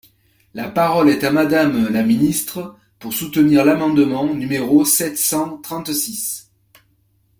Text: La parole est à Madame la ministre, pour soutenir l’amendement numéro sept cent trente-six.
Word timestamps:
La 0.55 0.67
parole 0.67 1.11
est 1.11 1.23
à 1.23 1.31
Madame 1.31 1.89
la 1.89 2.01
ministre, 2.01 2.75
pour 2.97 3.13
soutenir 3.13 3.63
l’amendement 3.63 4.33
numéro 4.33 4.83
sept 4.83 5.15
cent 5.15 5.59
trente-six. 5.59 6.49